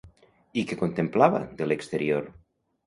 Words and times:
I 0.61 0.63
què 0.71 0.79
contemplava, 0.81 1.45
de 1.61 1.71
l'exterior? 1.71 2.31